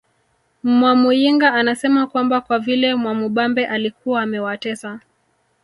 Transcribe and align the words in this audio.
Mwamuyinga 0.63 1.53
anasema 1.53 2.07
kwamba 2.07 2.41
kwa 2.41 2.59
vile 2.59 2.95
Mwamubambe 2.95 3.65
alikuwa 3.67 4.21
amewatesa 4.21 4.99